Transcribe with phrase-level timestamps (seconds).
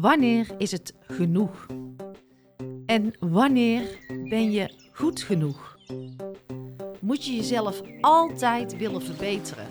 [0.00, 1.66] Wanneer is het genoeg?
[2.86, 3.82] En wanneer
[4.28, 5.78] ben je goed genoeg?
[7.00, 9.66] Moet je jezelf altijd willen verbeteren?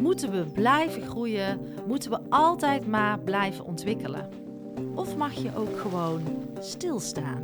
[0.00, 1.60] Moeten we blijven groeien?
[1.86, 4.28] Moeten we altijd maar blijven ontwikkelen?
[4.94, 6.22] Of mag je ook gewoon
[6.60, 7.42] stilstaan?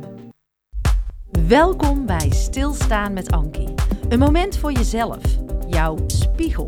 [1.47, 3.73] Welkom bij Stilstaan met Ankie.
[4.09, 5.23] Een moment voor jezelf,
[5.67, 6.67] jouw spiegel.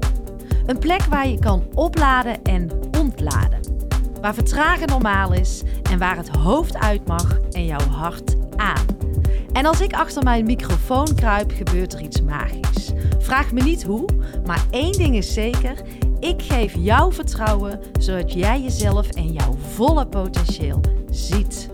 [0.66, 3.65] Een plek waar je kan opladen en ontladen.
[4.26, 8.86] Waar vertragen normaal is en waar het hoofd uit mag en jouw hart aan.
[9.52, 12.92] En als ik achter mijn microfoon kruip, gebeurt er iets magisch.
[13.20, 14.06] Vraag me niet hoe,
[14.46, 15.82] maar één ding is zeker:
[16.20, 21.70] ik geef jou vertrouwen zodat jij jezelf en jouw volle potentieel ziet.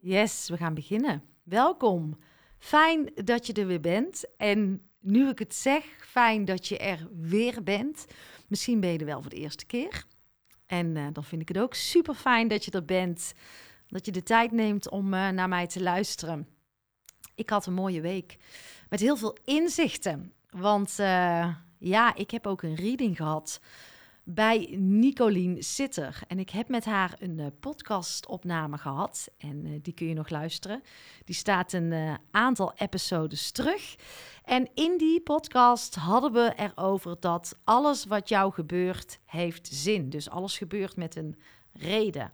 [0.00, 1.22] Yes, we gaan beginnen.
[1.42, 2.18] Welkom.
[2.58, 4.24] Fijn dat je er weer bent.
[4.36, 8.06] En nu ik het zeg, fijn dat je er weer bent.
[8.48, 10.08] Misschien ben je er wel voor de eerste keer.
[10.70, 13.32] En uh, dan vind ik het ook super fijn dat je er bent.
[13.88, 16.48] Dat je de tijd neemt om uh, naar mij te luisteren.
[17.34, 18.36] Ik had een mooie week
[18.88, 20.32] met heel veel inzichten.
[20.50, 23.60] Want uh, ja, ik heb ook een reading gehad
[24.34, 26.20] bij Nicolien Sitter.
[26.26, 29.28] En ik heb met haar een uh, podcastopname gehad.
[29.38, 30.82] En uh, die kun je nog luisteren.
[31.24, 33.96] Die staat een uh, aantal episodes terug.
[34.44, 40.10] En in die podcast hadden we erover dat alles wat jou gebeurt, heeft zin.
[40.10, 41.38] Dus alles gebeurt met een
[41.72, 42.32] reden.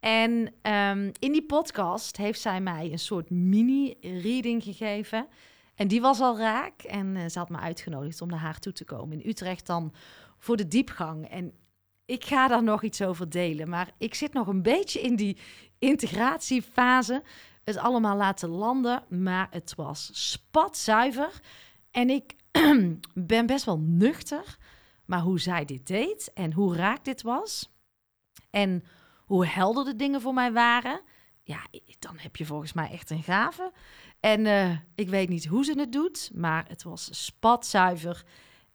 [0.00, 0.30] En
[0.62, 5.26] um, in die podcast heeft zij mij een soort mini-reading gegeven.
[5.74, 6.82] En die was al raak.
[6.82, 9.20] En ze had me uitgenodigd om naar haar toe te komen.
[9.20, 9.92] In Utrecht dan
[10.42, 11.28] voor de diepgang.
[11.28, 11.52] En
[12.04, 13.68] ik ga daar nog iets over delen.
[13.68, 15.38] Maar ik zit nog een beetje in die
[15.78, 17.22] integratiefase.
[17.64, 19.04] Het allemaal laten landen.
[19.08, 21.40] Maar het was spatzuiver.
[21.90, 22.34] En ik
[23.14, 24.56] ben best wel nuchter.
[25.04, 27.72] Maar hoe zij dit deed en hoe raak dit was.
[28.50, 28.84] En
[29.24, 31.00] hoe helder de dingen voor mij waren.
[31.42, 31.66] Ja,
[31.98, 33.72] dan heb je volgens mij echt een gave.
[34.20, 36.30] En uh, ik weet niet hoe ze het doet.
[36.34, 38.24] Maar het was spatzuiver.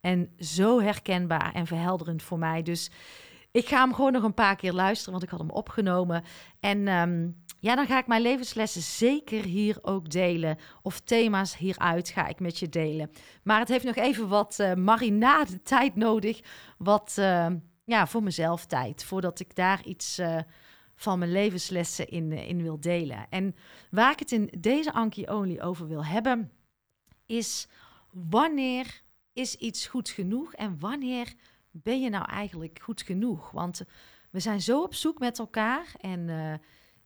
[0.07, 2.61] En zo herkenbaar en verhelderend voor mij.
[2.61, 2.91] Dus
[3.51, 6.23] ik ga hem gewoon nog een paar keer luisteren, want ik had hem opgenomen.
[6.59, 10.57] En um, ja, dan ga ik mijn levenslessen zeker hier ook delen.
[10.81, 13.11] Of thema's hieruit ga ik met je delen.
[13.43, 16.39] Maar het heeft nog even wat uh, marinade tijd nodig.
[16.77, 17.47] Wat uh,
[17.83, 19.03] ja, voor mezelf tijd.
[19.03, 20.37] Voordat ik daar iets uh,
[20.95, 23.25] van mijn levenslessen in, in wil delen.
[23.29, 23.55] En
[23.91, 26.51] waar ik het in deze Anki Only over wil hebben,
[27.25, 27.67] is
[28.11, 29.05] wanneer
[29.37, 31.33] is iets goed genoeg en wanneer
[31.71, 33.51] ben je nou eigenlijk goed genoeg?
[33.51, 33.81] Want
[34.29, 36.53] we zijn zo op zoek met elkaar en uh,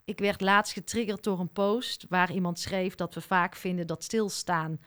[0.06, 4.04] ik werd laatst getriggerd door een post waar iemand schreef dat we vaak vinden dat
[4.04, 4.80] stilstaan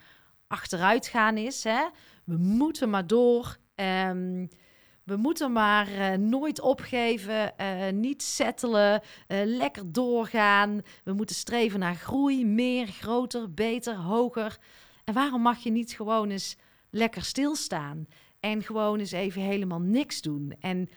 [0.47, 1.65] achteruit gaan is.
[1.65, 1.88] Hè?
[2.25, 3.56] We moeten maar door.
[3.75, 4.49] Um,
[5.05, 9.03] we moeten maar uh, nooit opgeven, uh, niet settelen,
[9.44, 10.81] lekker doorgaan.
[11.05, 14.59] We moeten streven naar groei, meer, groter, beter, hoger.
[15.05, 16.56] En waarom mag je niet gewoon eens
[16.94, 18.06] lekker stilstaan
[18.41, 20.55] en gewoon eens even helemaal niks doen.
[20.60, 20.88] En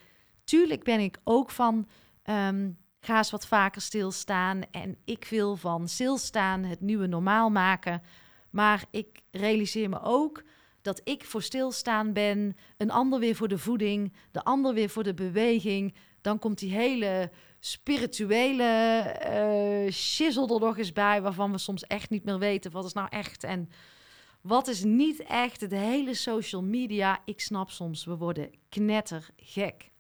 [0.44, 1.88] tuurlijk ben ik ook van
[2.24, 8.02] um, ga eens wat vaker stilstaan en ik wil van stilstaan het nieuwe normaal maken.
[8.50, 10.44] Maar ik realiseer me ook
[10.82, 15.04] dat ik voor stilstaan ben, een ander weer voor de voeding, de ander weer voor
[15.04, 15.96] de beweging.
[16.22, 18.64] Dan komt die hele spirituele
[19.86, 22.94] uh, shizzle er nog eens bij, waarvan we soms echt niet meer weten wat is
[22.94, 23.70] nou echt en
[24.48, 25.70] wat is niet echt?
[25.70, 27.22] De hele social media.
[27.26, 29.92] Ik snap soms, we worden knettergek.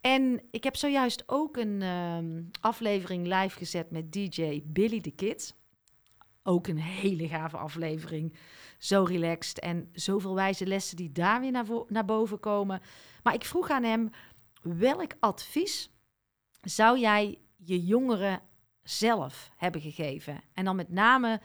[0.00, 5.56] En ik heb zojuist ook een um, aflevering live gezet met DJ Billy the Kid.
[6.42, 8.36] Ook een hele gave aflevering.
[8.78, 12.80] Zo relaxed en zoveel wijze lessen die daar weer naar, naar boven komen.
[13.22, 14.10] Maar ik vroeg aan hem,
[14.62, 15.90] welk advies
[16.60, 18.40] zou jij je jongeren
[18.82, 20.40] zelf hebben gegeven?
[20.54, 21.40] En dan met name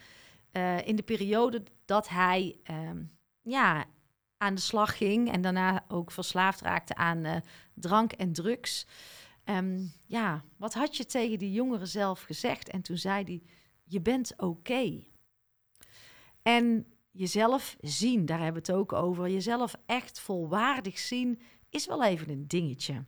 [0.57, 3.85] uh, in de periode dat hij um, ja,
[4.37, 7.35] aan de slag ging en daarna ook verslaafd raakte aan uh,
[7.73, 8.87] drank en drugs.
[9.45, 12.69] Um, ja, wat had je tegen die jongeren zelf gezegd?
[12.69, 13.43] En toen zei hij:
[13.83, 15.03] Je bent oké.
[16.41, 19.29] En jezelf zien, daar hebben we het ook over.
[19.29, 23.05] Jezelf echt volwaardig zien is wel even een dingetje.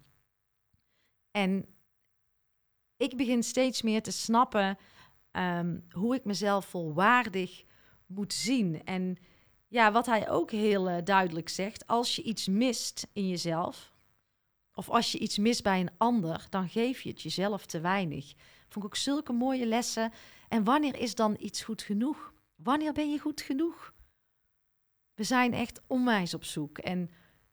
[1.31, 1.66] En
[2.98, 4.77] ik begin steeds meer te snappen
[5.31, 7.63] um, hoe ik mezelf volwaardig
[8.06, 8.83] moet zien.
[8.83, 9.18] En
[9.68, 13.94] ja, wat hij ook heel uh, duidelijk zegt, als je iets mist in jezelf,
[14.74, 18.33] of als je iets mist bij een ander, dan geef je het jezelf te weinig.
[18.69, 20.12] Vond ik ook zulke mooie lessen.
[20.47, 22.33] En wanneer is dan iets goed genoeg?
[22.56, 23.94] Wanneer ben je goed genoeg?
[25.13, 26.77] We zijn echt onwijs op zoek.
[26.77, 27.09] En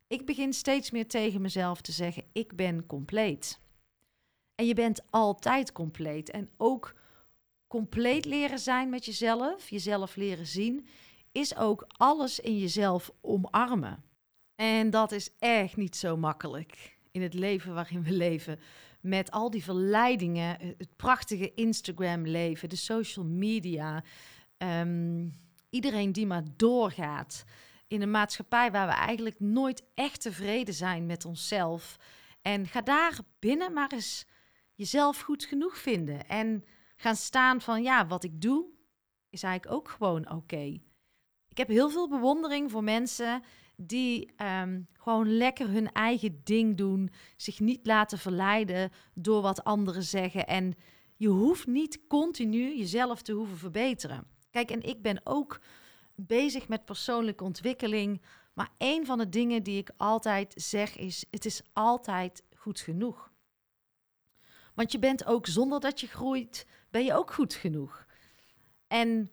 [0.06, 3.60] Ik begin steeds meer tegen mezelf te zeggen: ik ben compleet.
[4.54, 6.30] En je bent altijd compleet.
[6.30, 6.94] En ook
[7.74, 10.86] compleet leren zijn met jezelf, jezelf leren zien,
[11.32, 14.04] is ook alles in jezelf omarmen.
[14.54, 18.60] En dat is echt niet zo makkelijk in het leven waarin we leven.
[19.00, 24.04] Met al die verleidingen, het prachtige Instagram-leven, de social media.
[24.56, 25.28] Ehm,
[25.70, 27.44] iedereen die maar doorgaat.
[27.86, 31.96] In een maatschappij waar we eigenlijk nooit echt tevreden zijn met onszelf.
[32.42, 34.26] En ga daar binnen maar eens
[34.74, 36.28] jezelf goed genoeg vinden.
[36.28, 36.64] En
[36.96, 38.66] gaan staan van ja, wat ik doe
[39.30, 40.80] is eigenlijk ook gewoon oké.
[41.48, 43.42] Ik heb heel veel bewondering voor mensen
[43.76, 50.02] die ehm, gewoon lekker hun eigen ding doen, zich niet laten verleiden door wat anderen
[50.02, 50.46] zeggen.
[50.46, 50.74] En
[51.16, 54.26] je hoeft niet continu jezelf te hoeven verbeteren.
[54.50, 55.60] Kijk, en ik ben ook
[56.14, 58.22] bezig met persoonlijke ontwikkeling.
[58.54, 63.32] Maar een van de dingen die ik altijd zeg is: het is altijd goed genoeg.
[64.74, 68.06] Want je bent ook zonder dat je groeit, ben je ook goed genoeg.
[68.86, 69.30] En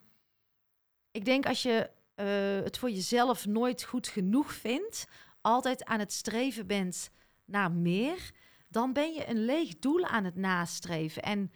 [1.11, 5.07] ik denk als je uh, het voor jezelf nooit goed genoeg vindt,
[5.41, 7.11] altijd aan het streven bent
[7.45, 8.31] naar meer,
[8.67, 11.21] dan ben je een leeg doel aan het nastreven.
[11.21, 11.51] En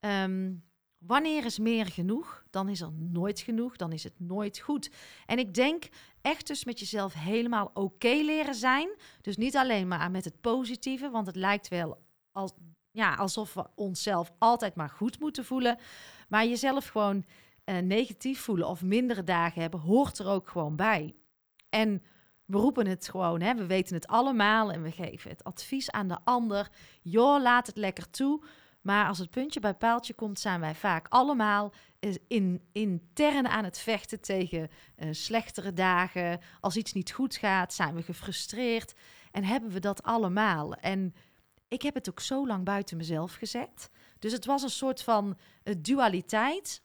[0.00, 0.54] ehm,
[0.98, 2.44] wanneer is meer genoeg?
[2.50, 4.90] Dan is er nooit genoeg, dan is het nooit goed.
[5.26, 5.88] En ik denk
[6.20, 8.88] echt dus met jezelf helemaal oké leren zijn.
[9.20, 11.98] Dus niet alleen maar met het positieve, want het lijkt wel
[12.32, 12.52] als,
[12.96, 15.78] ja, alsof we onszelf altijd maar goed moeten voelen.
[16.28, 17.24] Maar jezelf gewoon
[17.64, 21.14] uh, negatief voelen of mindere dagen hebben, hoort er ook gewoon bij.
[21.68, 22.02] En
[22.44, 23.54] we roepen het gewoon, hè?
[23.54, 26.68] we weten het allemaal en we geven het advies aan de ander.
[27.02, 28.42] Joh, laat het lekker toe.
[28.80, 31.72] Maar als het puntje bij paaltje komt, zijn wij vaak allemaal
[32.28, 36.40] in, intern aan het vechten tegen uh, slechtere dagen.
[36.60, 38.94] Als iets niet goed gaat, zijn we gefrustreerd
[39.30, 40.74] en hebben we dat allemaal.
[40.74, 41.14] En
[41.68, 43.90] ik heb het ook zo lang buiten mezelf gezet.
[44.18, 46.82] Dus het was een soort van uh, dualiteit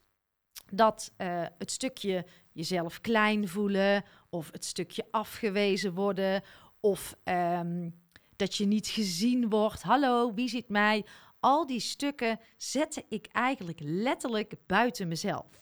[0.70, 6.42] dat uh, het stukje jezelf klein voelen of het stukje afgewezen worden
[6.80, 8.00] of um,
[8.36, 9.82] dat je niet gezien wordt.
[9.82, 11.04] Hallo, wie ziet mij?
[11.40, 15.60] Al die stukken zette ik eigenlijk letterlijk buiten mezelf.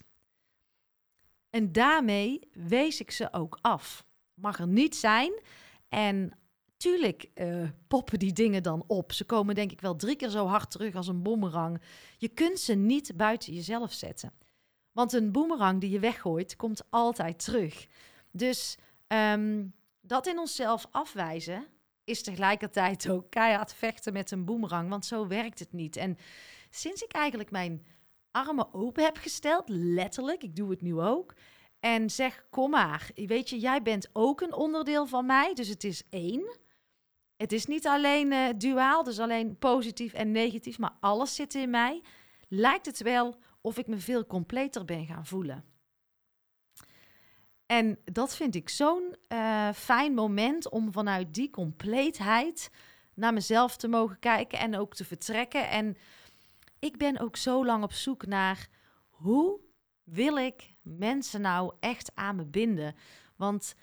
[1.50, 4.04] En daarmee wees ik ze ook af.
[4.34, 5.40] Mag er niet zijn.
[5.88, 6.32] En
[6.80, 9.12] tuurlijk uh, poppen die dingen dan op.
[9.12, 11.80] Ze komen denk ik wel drie keer zo hard terug als een boemerang.
[12.18, 14.32] Je kunt ze niet buiten jezelf zetten.
[14.92, 17.86] Want een boemerang die je weggooit, komt altijd terug.
[18.30, 19.66] Dus ehm,
[20.00, 21.66] dat in onszelf afwijzen
[22.04, 25.96] is tegelijkertijd ook keihard vechten met een boemerang, want zo werkt het niet.
[25.96, 26.18] En
[26.70, 27.84] sinds ik eigenlijk mijn
[28.30, 31.34] armen open heb gesteld, letterlijk, ik doe het nu ook,
[31.80, 35.84] en zeg: Kom maar, weet je, jij bent ook een onderdeel van mij, dus het
[35.84, 36.58] is één.
[37.40, 41.70] Het is niet alleen uh, duaal, dus alleen positief en negatief, maar alles zit in
[41.70, 42.02] mij.
[42.48, 45.64] Lijkt het wel of ik me veel completer ben gaan voelen.
[47.66, 52.70] En dat vind ik zo'n uh, fijn moment om vanuit die compleetheid
[53.14, 55.68] naar mezelf te mogen kijken en ook te vertrekken.
[55.68, 55.96] En
[56.78, 58.68] ik ben ook zo lang op zoek naar
[59.08, 59.60] hoe
[60.04, 62.94] wil ik mensen nou echt aan me binden?
[63.36, 63.74] Want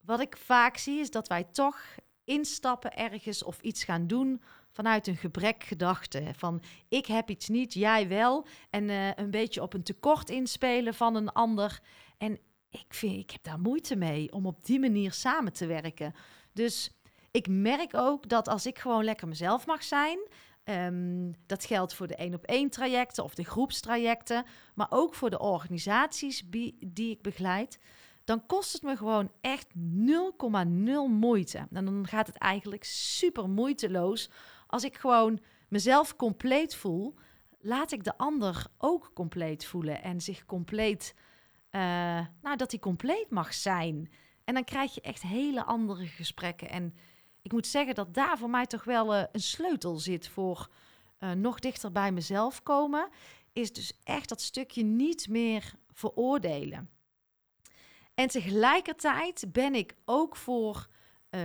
[0.00, 1.80] wat ik vaak zie is dat wij toch
[2.28, 6.22] instappen ergens of iets gaan doen vanuit een gebrek gedachte.
[6.36, 8.46] Van ik heb iets niet, jij wel.
[8.70, 11.80] En uh, een beetje op een tekort inspelen van een ander.
[12.18, 12.38] En
[12.70, 16.14] ik, vind, ik heb daar moeite mee om op die manier samen te werken.
[16.52, 16.90] Dus
[17.30, 20.18] ik merk ook dat als ik gewoon lekker mezelf mag zijn.
[20.64, 25.30] Um, dat geldt voor de één op één trajecten of de groepstrajecten, maar ook voor
[25.30, 26.42] de organisaties
[26.86, 27.78] die ik begeleid
[28.28, 29.74] dan kost het me gewoon echt 0,0
[31.08, 31.66] moeite.
[31.72, 34.30] En dan gaat het eigenlijk super moeiteloos
[34.66, 37.14] als ik gewoon mezelf compleet voel,
[37.60, 41.14] laat ik de ander ook compleet voelen en zich compleet,
[41.70, 41.80] uh,
[42.42, 44.10] nou, dat hij compleet mag zijn.
[44.44, 46.70] En dan krijg je echt hele andere gesprekken.
[46.70, 46.94] En
[47.42, 50.68] ik moet zeggen dat daar voor mij toch wel uh, een sleutel zit voor
[51.20, 53.08] uh, nog dichter bij mezelf komen.
[53.52, 56.97] Is dus echt dat stukje niet meer veroordelen.
[58.18, 60.88] En tegelijkertijd ben ik ook voor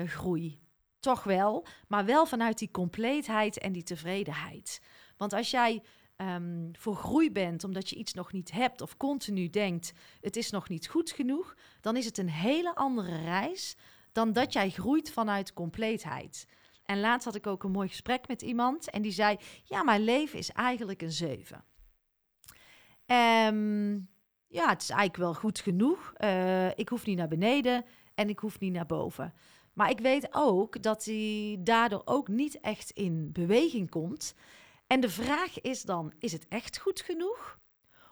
[0.05, 0.59] groei.
[0.99, 4.81] Toch wel, maar wel vanuit die compleetheid en die tevredenheid.
[5.17, 5.83] Want als jij
[6.17, 10.49] um, voor groei bent omdat je iets nog niet hebt of continu denkt het is
[10.49, 13.75] nog niet goed genoeg, dan is het een hele andere reis
[14.11, 16.47] dan dat jij groeit vanuit compleetheid.
[16.85, 20.03] En laatst had ik ook een mooi gesprek met iemand en die zei: Ja, mijn
[20.03, 21.65] leven is eigenlijk een zeven.
[23.05, 24.12] Um,
[24.53, 26.13] ja, het is eigenlijk wel goed genoeg.
[26.17, 29.33] Uh, ik hoef niet naar beneden en ik hoef niet naar boven.
[29.73, 34.35] Maar ik weet ook dat hij daardoor ook niet echt in beweging komt.
[34.87, 37.59] En de vraag is dan: is het echt goed genoeg?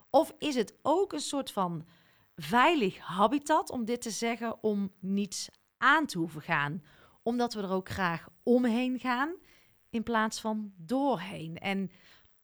[0.10, 1.86] Of is het ook een soort van
[2.36, 6.84] veilig habitat, om dit te zeggen, om niets aan te hoeven gaan?
[7.24, 9.36] Omdat we er ook graag omheen gaan
[9.90, 11.58] in plaats van doorheen.
[11.58, 11.92] En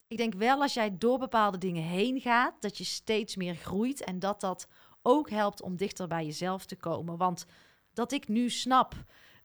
[0.07, 4.03] ik denk wel als jij door bepaalde dingen heen gaat, dat je steeds meer groeit
[4.03, 4.67] en dat dat
[5.01, 7.17] ook helpt om dichter bij jezelf te komen.
[7.17, 7.45] Want
[7.93, 8.95] dat ik nu snap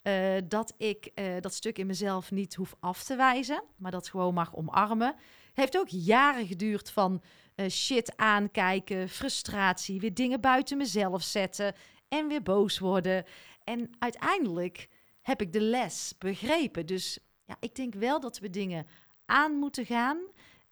[0.03, 4.09] uh, dat ik uh, dat stuk in mezelf niet hoef af te wijzen, maar dat
[4.09, 5.15] gewoon mag omarmen.
[5.55, 7.23] Heeft ook jaren geduurd van
[7.57, 11.75] uh, shit aankijken, frustratie, weer dingen buiten mezelf zetten
[12.09, 13.25] en weer boos worden.
[13.65, 14.89] En uiteindelijk
[15.21, 16.87] heb ik de les begrepen.
[16.87, 18.87] Dus ja, ik denk wel dat we dingen
[19.27, 20.19] aan moeten gaan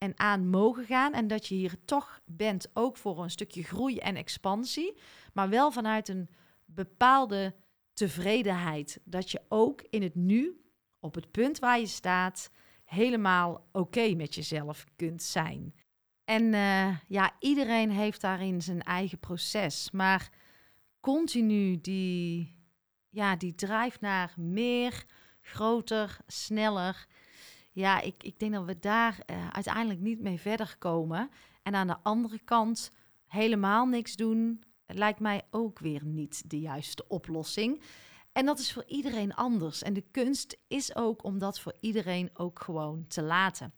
[0.00, 1.12] en aan mogen gaan.
[1.12, 4.98] En dat je hier toch bent, ook voor een stukje groei en expansie.
[5.32, 6.28] Maar wel vanuit een
[6.64, 7.54] bepaalde
[7.92, 9.00] tevredenheid.
[9.04, 10.64] Dat je ook in het nu,
[11.00, 12.50] op het punt waar je staat,
[12.84, 15.74] helemaal oké met jezelf kunt zijn.
[16.24, 19.90] En uh, ja, iedereen heeft daarin zijn eigen proces.
[19.90, 20.30] Maar
[21.00, 22.54] continu die,
[23.08, 25.04] ja, die drijft naar meer,
[25.40, 27.06] groter, sneller.
[27.72, 31.30] Ja, ik, ik denk dat we daar uh, uiteindelijk niet mee verder komen.
[31.62, 32.92] En aan de andere kant
[33.26, 37.82] helemaal niks doen, lijkt mij ook weer niet de juiste oplossing.
[38.32, 39.82] En dat is voor iedereen anders.
[39.82, 43.72] En de kunst is ook om dat voor iedereen ook gewoon te laten.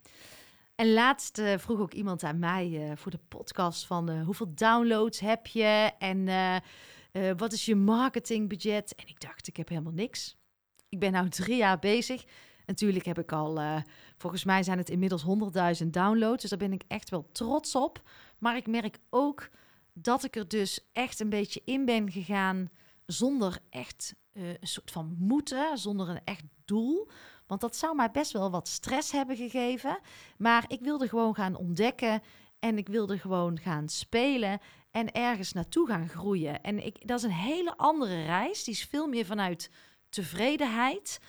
[0.74, 5.20] En laatst uh, vroeg ook iemand aan mij uh, voor de podcast van hoeveel downloads
[5.20, 6.28] heb je en
[7.36, 8.94] wat is je marketingbudget?
[8.94, 10.36] En ik dacht, ik heb helemaal niks.
[10.88, 12.24] Ik ben nu drie jaar bezig.
[12.66, 13.82] Natuurlijk heb ik al,
[14.16, 15.24] volgens mij zijn het inmiddels
[15.82, 16.40] 100.000 downloads.
[16.40, 18.02] Dus daar ben ik echt wel trots op.
[18.38, 19.48] Maar ik merk ook
[19.92, 22.70] dat ik er dus echt een beetje in ben gegaan
[23.06, 27.08] zonder echt uh, een soort van moeten, zonder een echt doel.
[27.46, 29.98] Want dat zou mij best wel wat stress hebben gegeven.
[30.36, 32.22] Maar ik wilde gewoon gaan ontdekken
[32.58, 36.62] en ik wilde gewoon gaan spelen en ergens naartoe gaan groeien.
[36.62, 38.64] En ik, dat is een hele andere reis.
[38.64, 39.70] Die is veel meer vanuit
[40.08, 41.20] tevredenheid.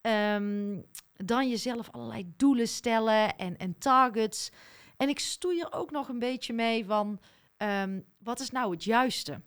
[0.00, 4.50] Um, dan jezelf allerlei doelen stellen en, en targets.
[4.96, 7.20] En ik stoei er ook nog een beetje mee van
[7.56, 9.40] um, wat is nou het juiste?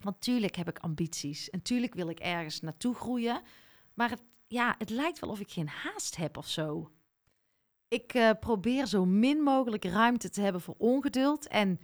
[0.00, 3.42] Want tuurlijk heb ik ambities en tuurlijk wil ik ergens naartoe groeien.
[3.94, 6.90] Maar het, ja, het lijkt wel of ik geen haast heb of zo.
[7.88, 11.48] Ik uh, probeer zo min mogelijk ruimte te hebben voor ongeduld.
[11.48, 11.80] En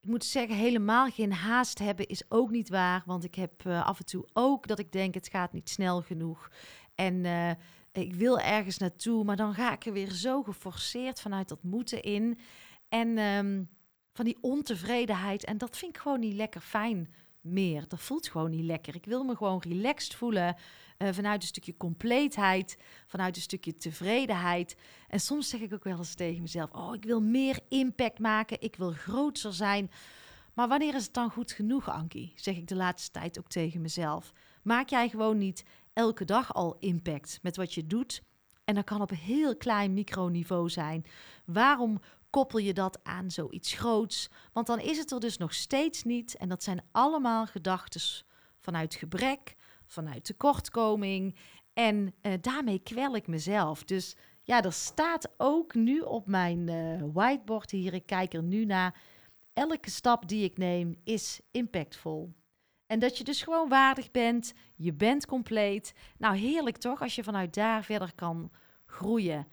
[0.00, 3.02] ik moet zeggen, helemaal geen haast hebben is ook niet waar.
[3.06, 6.02] Want ik heb uh, af en toe ook dat ik denk, het gaat niet snel
[6.02, 6.50] genoeg.
[7.00, 7.50] En uh,
[7.92, 12.02] ik wil ergens naartoe, maar dan ga ik er weer zo geforceerd vanuit dat moeten
[12.02, 12.38] in.
[12.88, 13.68] En um,
[14.12, 15.44] van die ontevredenheid.
[15.44, 17.88] En dat vind ik gewoon niet lekker fijn meer.
[17.88, 18.94] Dat voelt gewoon niet lekker.
[18.94, 20.56] Ik wil me gewoon relaxed voelen.
[20.98, 22.76] Uh, vanuit een stukje compleetheid,
[23.06, 24.76] vanuit een stukje tevredenheid.
[25.08, 28.60] En soms zeg ik ook wel eens tegen mezelf: Oh, ik wil meer impact maken.
[28.60, 29.90] Ik wil groter zijn.
[30.54, 32.32] Maar wanneer is het dan goed genoeg, Ankie?
[32.34, 34.32] Zeg ik de laatste tijd ook tegen mezelf.
[34.62, 35.64] Maak jij gewoon niet
[36.00, 38.22] elke dag al impact met wat je doet?
[38.64, 41.04] En dat kan op een heel klein microniveau zijn.
[41.44, 44.28] Waarom koppel je dat aan zoiets groots.
[44.52, 46.36] Want dan is het er dus nog steeds niet.
[46.36, 48.00] En dat zijn allemaal gedachten
[48.58, 49.54] vanuit gebrek,
[49.86, 51.36] vanuit tekortkoming.
[51.72, 53.84] En uh, daarmee kwel ik mezelf.
[53.84, 57.94] Dus ja, er staat ook nu op mijn uh, whiteboard hier.
[57.94, 59.00] Ik kijk er nu naar.
[59.52, 62.32] Elke stap die ik neem is impactvol.
[62.90, 64.52] En dat je dus gewoon waardig bent.
[64.76, 65.94] Je bent compleet.
[66.18, 68.50] Nou, heerlijk toch als je vanuit daar verder kan
[68.86, 69.46] groeien.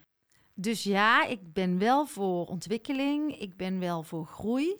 [0.54, 4.76] Dus ja, ik ben wel voor ontwikkeling, ik ben wel voor groei,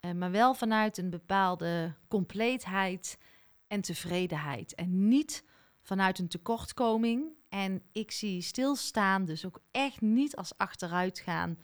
[0.00, 3.18] uh, maar wel vanuit een bepaalde compleetheid
[3.66, 4.74] en tevredenheid.
[4.74, 5.44] En niet
[5.82, 7.26] vanuit een tekortkoming.
[7.48, 11.58] En ik zie stilstaan dus ook echt niet als achteruit gaan.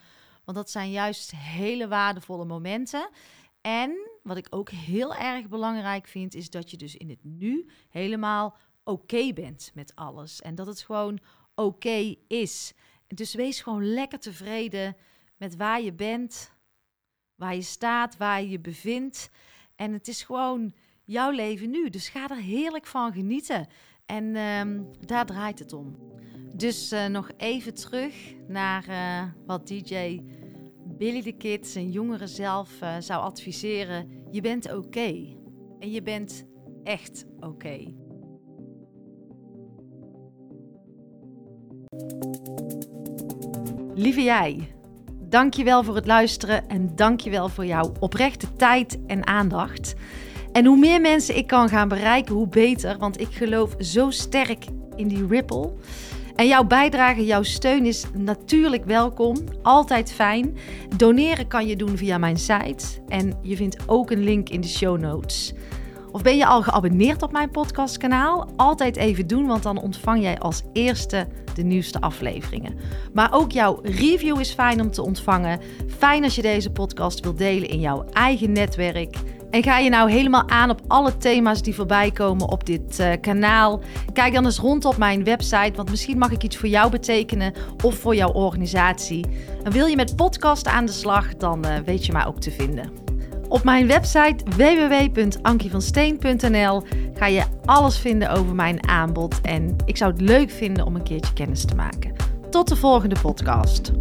[0.45, 3.09] Want dat zijn juist hele waardevolle momenten.
[3.61, 7.67] En wat ik ook heel erg belangrijk vind, is dat je dus in het nu
[7.89, 10.41] helemaal oké bent met alles.
[10.41, 11.19] En dat het gewoon
[11.55, 12.73] oké is.
[13.07, 14.97] Dus wees gewoon lekker tevreden
[15.37, 16.53] met waar je bent,
[17.35, 19.31] waar je staat, waar je je bevindt.
[19.77, 21.91] En het is gewoon jouw leven nu.
[21.91, 23.67] Dus ga er heerlijk van genieten.
[24.07, 25.97] En ehm, daar draait het om.
[26.55, 30.21] Dus uh, nog even terug naar uh, wat DJ
[30.99, 34.09] Billy the Kid zijn jongeren zelf uh, zou adviseren.
[34.31, 35.37] Je bent oké.
[35.79, 36.47] En je bent
[36.85, 37.95] echt oké.
[43.95, 44.75] Lieve jij,
[45.29, 49.95] dankjewel voor het luisteren en dankjewel voor jouw oprechte tijd en aandacht.
[50.53, 52.99] En hoe meer mensen ik kan gaan bereiken, hoe beter.
[52.99, 54.65] Want ik geloof zo sterk
[54.97, 55.73] in die ripple.
[56.35, 59.37] En jouw bijdrage, jouw steun is natuurlijk welkom.
[59.63, 60.57] Altijd fijn.
[60.97, 62.85] Doneren kan je doen via mijn site.
[63.09, 65.55] En je vindt ook een link in de show notes.
[66.13, 68.49] Of ben je al geabonneerd op mijn podcastkanaal?
[68.57, 72.77] Altijd even doen, want dan ontvang jij als eerste de nieuwste afleveringen.
[73.13, 75.61] Maar ook jouw review is fijn om te ontvangen.
[75.99, 79.17] Fijn als je deze podcast wilt delen in jouw eigen netwerk.
[79.55, 83.13] En ga je nou helemaal aan op alle thema's die voorbij komen op dit uh,
[83.21, 83.81] kanaal?
[84.13, 87.53] Kijk dan eens rond op mijn website, want misschien mag ik iets voor jou betekenen
[87.85, 89.27] of voor jouw organisatie.
[89.63, 92.51] En wil je met podcast aan de slag, dan uh, weet je mij ook te
[92.51, 92.91] vinden.
[93.49, 96.83] Op mijn website www.ankievansteen.nl
[97.15, 101.03] ga je alles vinden over mijn aanbod en ik zou het leuk vinden om een
[101.03, 102.13] keertje kennis te maken.
[102.51, 103.93] Tot de volgende podcast.